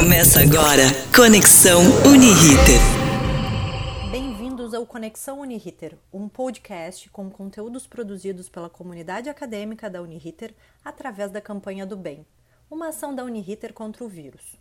[0.00, 2.80] Começa agora Conexão Uniriter.
[4.10, 11.30] Bem-vindos ao Conexão Uniriter, um podcast com conteúdos produzidos pela comunidade acadêmica da Uniriter através
[11.30, 12.26] da campanha do bem,
[12.70, 14.56] uma ação da Uniriter contra o vírus.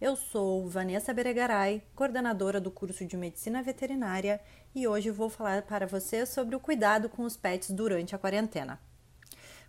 [0.00, 4.40] Eu sou Vanessa Beregaray, coordenadora do curso de Medicina Veterinária,
[4.74, 8.80] e hoje vou falar para você sobre o cuidado com os pets durante a quarentena.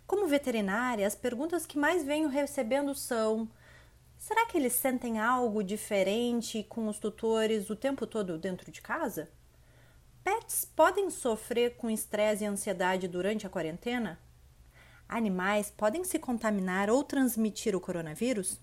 [0.08, 3.48] Como veterinária, as perguntas que mais venho recebendo são:
[4.24, 9.28] será que eles sentem algo diferente com os tutores o tempo todo dentro de casa?
[10.24, 14.18] Pets podem sofrer com estresse e ansiedade durante a quarentena?
[15.06, 18.58] Animais podem se contaminar ou transmitir o coronavírus?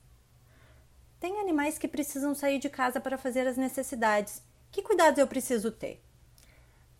[1.20, 4.42] Tem animais que precisam sair de casa para fazer as necessidades.
[4.72, 6.04] Que cuidados eu preciso ter?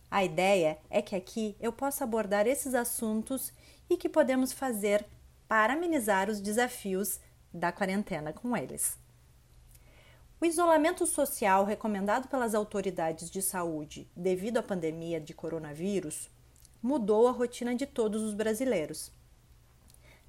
[0.08, 3.52] A ideia é que aqui eu possa abordar esses assuntos
[3.90, 5.04] e que podemos fazer
[5.48, 7.18] para amenizar os desafios
[7.52, 8.98] da quarentena com eles.
[10.40, 16.28] O isolamento social recomendado pelas autoridades de saúde devido à pandemia de coronavírus
[16.82, 19.12] mudou a rotina de todos os brasileiros.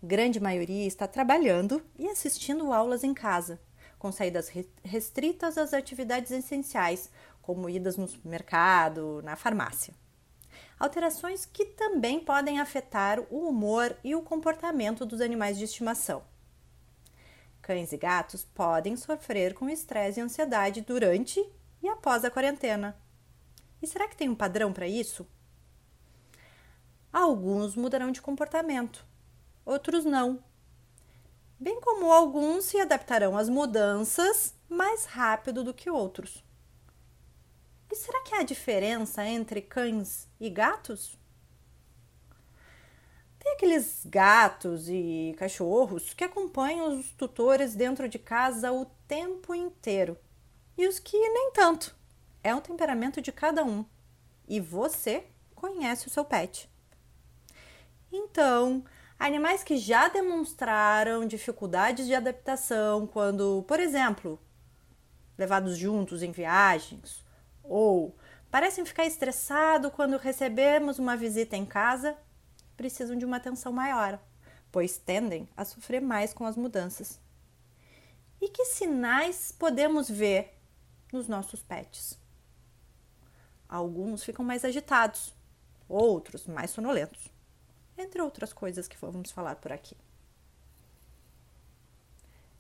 [0.02, 3.60] Grande maioria está trabalhando e assistindo aulas em casa,
[3.98, 4.52] com saídas
[4.84, 7.10] restritas às atividades essenciais,
[7.42, 9.96] como idas no supermercado, na farmácia.
[10.80, 16.22] Alterações que também podem afetar o humor e o comportamento dos animais de estimação.
[17.64, 21.42] Cães e gatos podem sofrer com estresse e ansiedade durante
[21.82, 22.94] e após a quarentena.
[23.82, 25.26] E será que tem um padrão para isso?
[27.12, 29.06] Alguns mudarão de comportamento,
[29.66, 30.44] outros não,
[31.58, 36.44] bem como alguns se adaptarão às mudanças mais rápido do que outros.
[37.90, 41.18] E será que há diferença entre cães e gatos?
[43.44, 50.18] Tem aqueles gatos e cachorros que acompanham os tutores dentro de casa o tempo inteiro
[50.78, 51.96] e os que nem tanto.
[52.44, 53.86] É o temperamento de cada um
[54.48, 56.70] e você conhece o seu pet.
[58.12, 58.84] Então,
[59.24, 64.38] Animais que já demonstraram dificuldades de adaptação quando, por exemplo,
[65.38, 67.24] levados juntos em viagens,
[67.64, 68.18] ou
[68.52, 72.18] parecem ficar estressados quando recebemos uma visita em casa,
[72.76, 74.20] precisam de uma atenção maior,
[74.72, 77.20] pois tendem a sofrer mais com as mudanças.
[78.42, 80.58] E que sinais podemos ver
[81.12, 82.20] nos nossos pets?
[83.70, 85.34] Alguns ficam mais agitados,
[85.88, 87.34] outros mais sonolentos
[87.98, 89.96] entre outras coisas que vamos falar por aqui.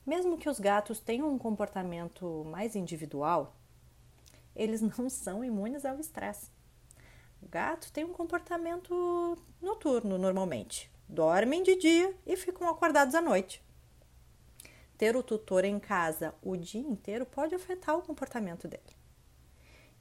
[0.05, 3.55] Mesmo que os gatos tenham um comportamento mais individual,
[4.55, 6.51] eles não são imunes ao estresse.
[7.43, 10.89] O gato tem um comportamento noturno normalmente.
[11.09, 13.61] Dormem de dia e ficam acordados à noite.
[14.97, 18.95] Ter o tutor em casa o dia inteiro pode afetar o comportamento dele.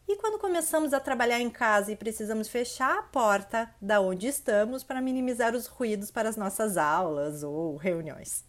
[0.07, 4.85] E quando começamos a trabalhar em casa e precisamos fechar a porta da onde estamos
[4.85, 8.45] para minimizar os ruídos para as nossas aulas ou reuniões?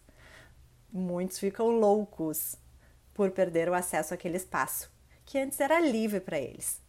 [0.92, 2.56] Muitos ficam loucos
[3.12, 4.88] por perder o acesso àquele espaço,
[5.24, 6.83] que antes era livre para eles.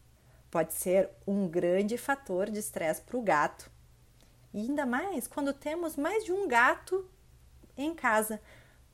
[0.56, 3.70] Pode ser um grande fator de estresse para o gato.
[4.54, 7.06] E ainda mais quando temos mais de um gato
[7.76, 8.42] em casa.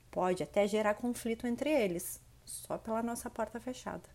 [0.09, 4.09] Pode até gerar conflito entre eles, só pela nossa porta fechada.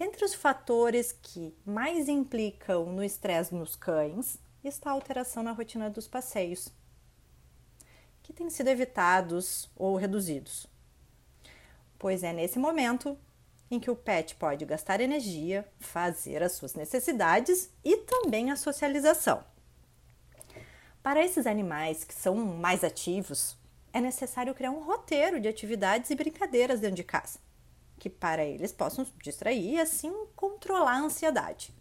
[0.00, 5.90] Entre os fatores que mais implicam no estresse nos cães está a alteração na rotina
[5.90, 6.72] dos passeios,
[8.22, 10.66] que têm sido evitados ou reduzidos.
[11.98, 13.18] Pois é nesse momento
[13.70, 19.44] em que o pet pode gastar energia, fazer as suas necessidades e também a socialização.
[21.02, 23.56] Para esses animais que são mais ativos,
[23.92, 27.38] é necessário criar um roteiro de atividades e brincadeiras dentro de casa
[28.00, 31.72] que para eles possam distrair e assim controlar a ansiedade.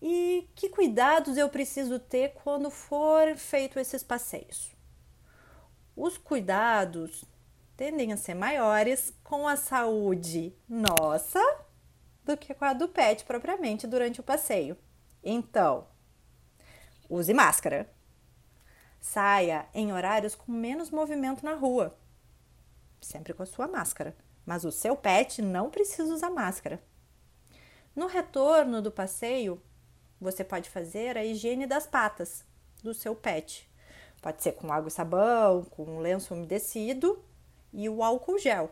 [0.00, 4.75] E que cuidados eu preciso ter quando for feito esses passeios?
[5.96, 7.24] Os cuidados
[7.74, 11.40] tendem a ser maiores com a saúde nossa
[12.22, 14.76] do que com a do pet propriamente durante o passeio.
[15.24, 15.86] Então,
[17.08, 17.90] use máscara.
[19.00, 21.96] Saia em horários com menos movimento na rua,
[23.00, 26.82] sempre com a sua máscara, mas o seu pet não precisa usar máscara.
[27.94, 29.62] No retorno do passeio,
[30.20, 32.44] você pode fazer a higiene das patas
[32.82, 33.70] do seu pet.
[34.20, 37.22] Pode ser com água e sabão, com um lenço umedecido
[37.72, 38.70] e o álcool gel.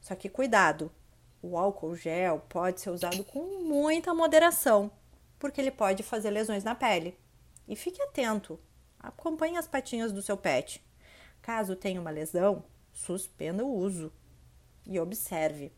[0.00, 0.90] Só que cuidado,
[1.40, 4.90] o álcool gel pode ser usado com muita moderação,
[5.38, 7.16] porque ele pode fazer lesões na pele.
[7.66, 8.58] E fique atento
[8.98, 10.84] Acompanhe as patinhas do seu pet.
[11.40, 14.12] Caso tenha uma lesão, suspenda o uso
[14.84, 15.72] e observe.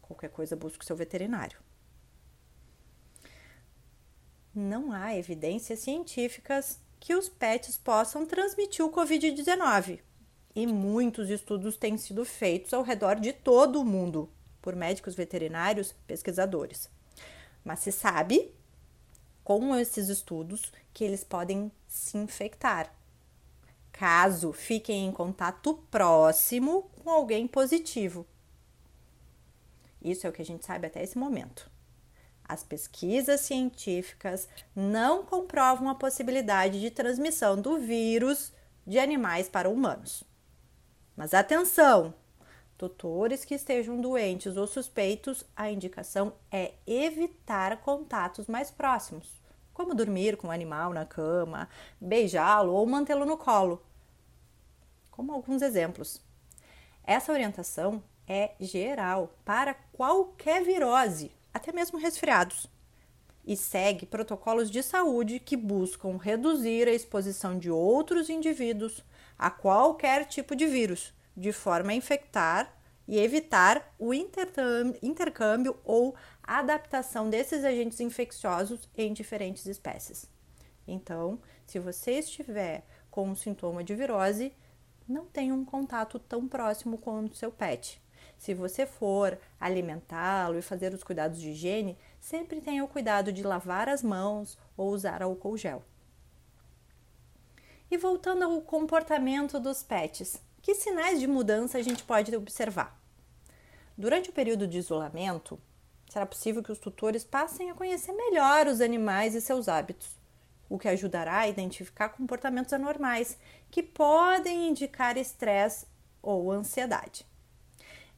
[0.00, 1.58] Qualquer coisa, busque o seu veterinário.
[4.54, 10.00] Não há evidências científicas que os pets possam transmitir o Covid-19.
[10.56, 14.30] E muitos estudos têm sido feitos ao redor de todo o mundo
[14.62, 16.88] por médicos veterinários, pesquisadores.
[17.62, 18.54] Mas se sabe,
[19.44, 22.90] com esses estudos, que eles podem se infectar,
[23.92, 28.26] caso fiquem em contato próximo com alguém positivo.
[30.00, 31.70] Isso é o que a gente sabe até esse momento.
[32.54, 38.52] As pesquisas científicas não comprovam a possibilidade de transmissão do vírus
[38.86, 40.22] de animais para humanos.
[41.16, 42.14] Mas atenção!
[42.78, 49.42] Tutores que estejam doentes ou suspeitos, a indicação é evitar contatos mais próximos,
[49.72, 51.68] como dormir com o animal na cama,
[52.00, 53.84] beijá-lo ou mantê-lo no colo.
[55.10, 56.22] Como alguns exemplos.
[57.02, 62.68] Essa orientação é geral para qualquer virose, até mesmo resfriados,
[63.46, 69.04] e segue protocolos de saúde que buscam reduzir a exposição de outros indivíduos
[69.38, 72.74] a qualquer tipo de vírus, de forma a infectar
[73.06, 80.28] e evitar o intercâmbio ou adaptação desses agentes infecciosos em diferentes espécies.
[80.86, 84.52] Então, se você estiver com um sintoma de virose,
[85.06, 88.02] não tenha um contato tão próximo com o seu pet.
[88.44, 93.42] Se você for alimentá-lo e fazer os cuidados de higiene, sempre tenha o cuidado de
[93.42, 95.82] lavar as mãos ou usar álcool gel.
[97.90, 103.00] E voltando ao comportamento dos pets, que sinais de mudança a gente pode observar?
[103.96, 105.58] Durante o período de isolamento,
[106.10, 110.18] será possível que os tutores passem a conhecer melhor os animais e seus hábitos,
[110.68, 113.38] o que ajudará a identificar comportamentos anormais
[113.70, 115.86] que podem indicar estresse
[116.20, 117.24] ou ansiedade.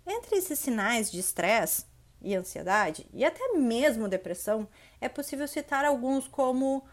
[0.06, 1.84] Entre esses sinais de estresse
[2.22, 4.68] e ansiedade, e até mesmo depressão,
[5.00, 6.86] é possível citar alguns como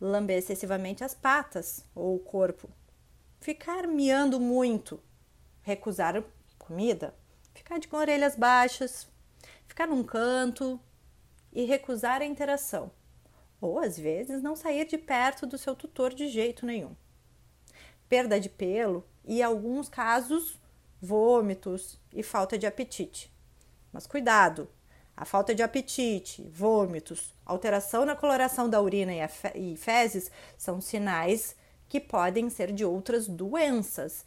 [0.00, 2.68] lamber excessivamente as patas ou o corpo,
[3.40, 5.02] ficar miando muito,
[5.62, 6.22] recusar
[6.56, 7.14] comida,
[7.52, 9.08] ficar de orelhas baixas,
[9.66, 10.80] ficar num canto
[11.52, 12.92] e recusar a interação,
[13.60, 16.96] ou às vezes não sair de perto do seu tutor de jeito nenhum.
[18.08, 20.60] Perda de pelo e, alguns casos,
[21.02, 23.34] vômitos e falta de apetite.
[23.92, 24.68] Mas cuidado!
[25.14, 29.12] A falta de apetite, vômitos, alteração na coloração da urina
[29.54, 31.54] e fezes são sinais
[31.86, 34.24] que podem ser de outras doenças.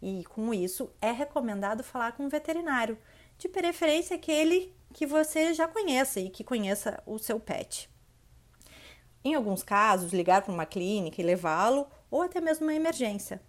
[0.00, 2.96] E com isso é recomendado falar com um veterinário,
[3.36, 7.90] de preferência aquele que você já conheça e que conheça o seu pet.
[9.24, 13.42] Em alguns casos, ligar para uma clínica e levá-lo ou até mesmo uma emergência,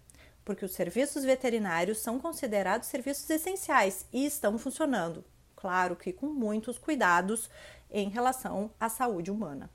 [0.44, 6.78] porque os serviços veterinários são considerados serviços essenciais e estão funcionando, claro que com muitos
[6.78, 7.50] cuidados
[7.90, 9.70] em relação à saúde humana.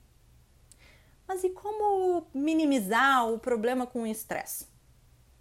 [1.27, 4.67] Mas e como minimizar o problema com o estresse?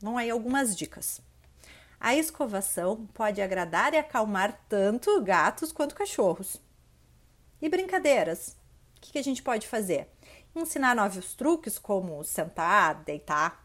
[0.01, 1.21] Vão aí algumas dicas.
[2.01, 6.61] A escovação pode agradar e acalmar tanto gatos quanto cachorros.
[7.61, 8.57] E brincadeiras?
[8.97, 10.09] O que a gente pode fazer?
[10.55, 13.64] Ensinar novos truques como sentar, deitar,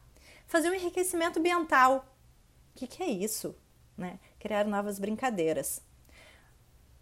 [0.49, 2.17] fazer um enriquecimento ambiental.
[2.75, 3.55] O que é isso?
[3.95, 4.19] Né?
[4.39, 5.81] Criar novas brincadeiras.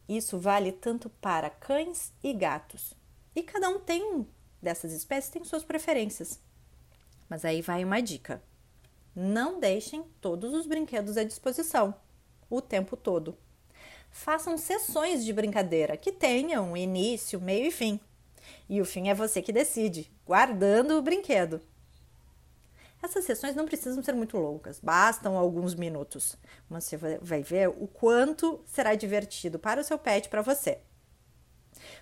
[0.07, 2.93] Isso vale tanto para cães e gatos.
[3.33, 4.27] E cada um tem
[4.61, 6.41] dessas espécies tem suas preferências.
[7.29, 8.43] Mas aí vai uma dica:
[9.15, 11.95] não deixem todos os brinquedos à disposição
[12.49, 13.37] o tempo todo.
[14.09, 17.99] Façam sessões de brincadeira que tenham início, meio e fim.
[18.69, 21.61] E o fim é você que decide, guardando o brinquedo.
[23.01, 26.35] Essas sessões não precisam ser muito longas, bastam alguns minutos.
[26.69, 30.79] Mas você vai ver o quanto será divertido para o seu pet para você.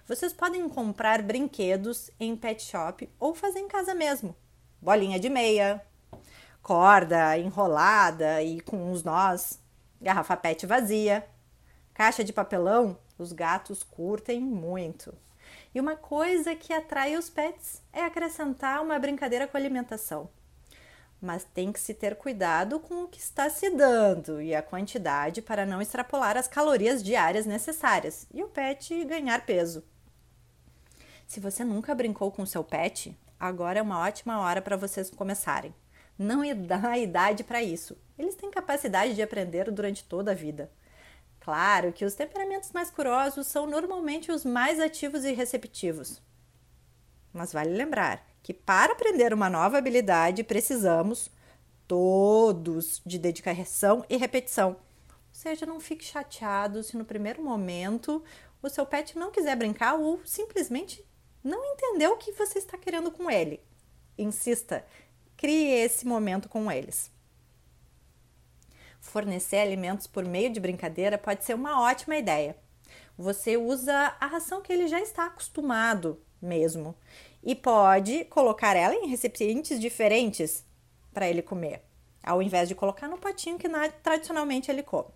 [0.07, 4.35] Vocês podem comprar brinquedos em pet shop ou fazer em casa mesmo.
[4.81, 5.85] Bolinha de meia,
[6.61, 9.59] corda enrolada e com uns nós,
[10.01, 11.27] garrafa pet vazia,
[11.93, 15.13] caixa de papelão, os gatos curtem muito.
[15.73, 20.29] E uma coisa que atrai os pets é acrescentar uma brincadeira com alimentação.
[21.25, 25.41] Mas tem que se ter cuidado com o que está se dando e a quantidade
[25.41, 29.83] para não extrapolar as calorias diárias necessárias e o pet ganhar peso.
[31.25, 35.73] Se você nunca brincou com seu pet, agora é uma ótima hora para vocês começarem.
[36.15, 37.97] Não dá idade para isso.
[38.19, 40.71] Eles têm capacidade de aprender durante toda a vida.
[41.39, 46.21] Claro que os temperamentos mais curiosos são normalmente os mais ativos e receptivos.
[47.33, 51.31] Mas vale lembrar que para aprender uma nova habilidade precisamos
[51.87, 54.77] todos de dedicação e repetição.
[55.09, 58.23] Ou seja, não fique chateado se no primeiro momento
[58.61, 61.03] o seu pet não quiser brincar ou simplesmente
[61.43, 63.59] não entendeu o que você está querendo com ele.
[64.15, 64.85] Insista,
[65.35, 67.11] crie esse momento com eles.
[69.01, 72.55] Fornecer alimentos por meio de brincadeira pode ser uma ótima ideia.
[73.17, 76.95] Você usa a ração que ele já está acostumado mesmo
[77.45, 80.65] e pode colocar ela em recipientes diferentes
[81.13, 81.83] para ele comer,
[82.23, 83.69] ao invés de colocar no potinho que
[84.01, 85.13] tradicionalmente ele come.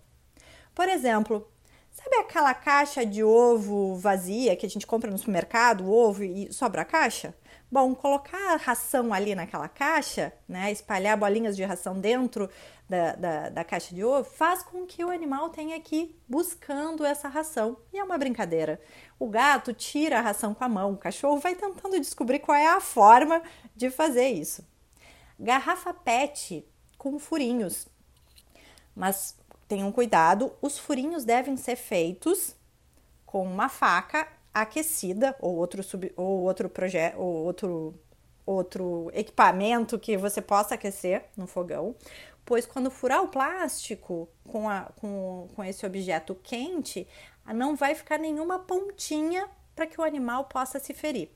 [0.74, 1.50] Por exemplo,
[1.90, 6.52] sabe aquela caixa de ovo vazia que a gente compra no supermercado, o ovo e
[6.52, 7.34] sobra a caixa?
[7.72, 12.50] Bom, colocar a ração ali naquela caixa, né, espalhar bolinhas de ração dentro
[12.88, 17.04] da, da, da, caixa de ovo, faz com que o animal tenha que ir buscando
[17.04, 17.76] essa ração.
[17.92, 18.80] E é uma brincadeira.
[19.20, 22.66] O gato tira a ração com a mão, o cachorro vai tentando descobrir qual é
[22.66, 23.40] a forma
[23.76, 24.66] de fazer isso.
[25.38, 26.66] Garrafa PET
[26.98, 27.86] com furinhos.
[28.96, 32.56] Mas tenham cuidado, os furinhos devem ser feitos
[33.24, 37.94] com uma faca aquecida ou outro sub, ou outro projeto ou outro
[38.46, 41.94] outro equipamento que você possa aquecer no fogão,
[42.44, 47.06] pois quando furar o plástico com, a, com, com esse objeto quente,
[47.54, 51.30] não vai ficar nenhuma pontinha para que o animal possa se ferir.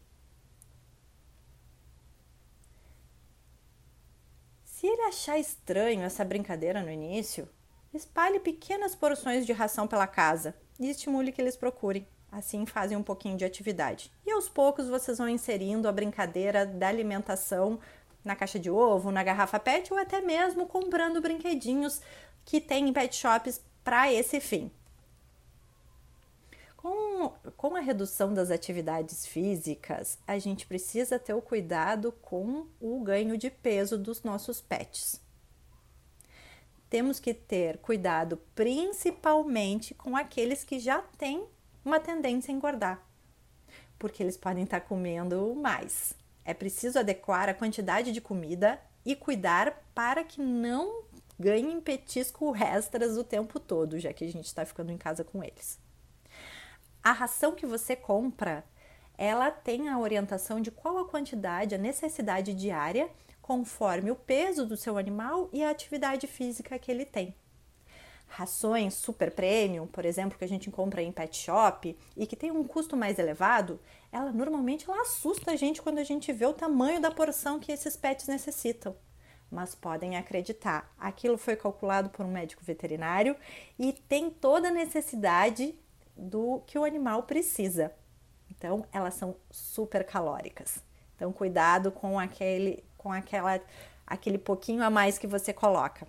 [4.64, 7.49] Se ele achar estranho essa brincadeira no início,
[7.92, 12.06] espalhe pequenas porções de ração pela casa e estimule que eles procurem.
[12.35, 14.11] Assim fazem um pouquinho de atividade.
[14.26, 17.79] E aos poucos vocês vão inserindo a brincadeira da alimentação
[18.25, 22.00] na caixa de ovo, na garrafa PET ou até mesmo comprando brinquedinhos
[22.45, 24.69] que tem em pet shops para esse fim.
[26.76, 32.99] Com, com a redução das atividades físicas, a gente precisa ter o cuidado com o
[33.00, 35.21] ganho de peso dos nossos pets.
[36.91, 41.47] Temos que ter cuidado principalmente com aqueles que já têm
[41.85, 43.05] uma tendência a engordar,
[43.99, 46.14] porque eles podem estar comendo mais.
[46.45, 51.05] É preciso adequar a quantidade de comida e cuidar para que não
[51.38, 55.43] ganhem petisco extras o tempo todo, já que a gente está ficando em casa com
[55.43, 55.79] eles.
[57.03, 58.64] A ração que você compra,
[59.19, 63.11] ela tem a orientação de qual a quantidade, a necessidade diária,
[63.43, 67.35] conforme o peso do seu animal e a atividade física que ele tem
[68.35, 72.50] rações super premium, por exemplo, que a gente compra em pet shop e que tem
[72.50, 73.79] um custo mais elevado,
[74.11, 77.71] ela normalmente ela assusta a gente quando a gente vê o tamanho da porção que
[77.71, 78.97] esses pets necessitam.
[79.50, 83.37] Mas podem acreditar, aquilo foi calculado por um médico veterinário
[83.79, 85.73] e tem toda a necessidade
[86.17, 87.93] do que o animal precisa.
[88.50, 90.83] Então, elas são super calóricas.
[91.14, 93.61] Então, cuidado com aquele com aquela
[94.05, 96.07] aquele pouquinho a mais que você coloca.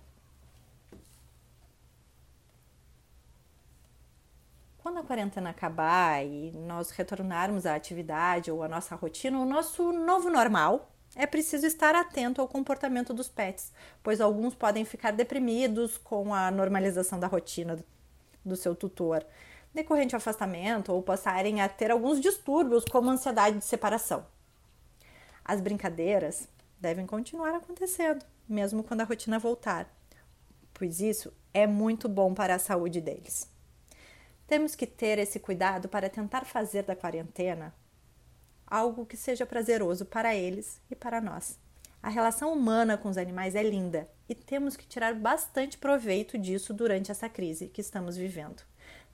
[4.86, 9.90] Quando a quarentena acabar e nós retornarmos à atividade ou à nossa rotina, o nosso
[9.90, 15.98] novo normal, é preciso estar atento ao comportamento dos pets, pois alguns podem ficar deprimidos
[15.98, 17.84] com a normalização da rotina
[18.44, 19.26] do seu tutor,
[19.74, 24.24] decorrente ao afastamento ou passarem a ter alguns distúrbios, como ansiedade de separação.
[25.44, 29.92] As brincadeiras devem continuar acontecendo, mesmo quando a rotina voltar,
[30.72, 33.55] pois isso é muito bom para a saúde deles.
[34.46, 37.74] Temos que ter esse cuidado para tentar fazer da quarentena
[38.66, 41.58] algo que seja prazeroso para eles e para nós.
[42.02, 46.74] A relação humana com os animais é linda e temos que tirar bastante proveito disso
[46.74, 48.62] durante essa crise que estamos vivendo.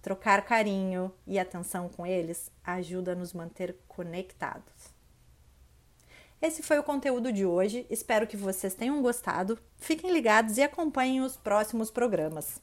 [0.01, 4.93] Trocar carinho e atenção com eles ajuda a nos manter conectados.
[6.41, 7.87] Esse foi o conteúdo de hoje.
[7.89, 9.57] Espero que vocês tenham gostado.
[9.77, 12.61] Fiquem ligados e acompanhem os próximos programas.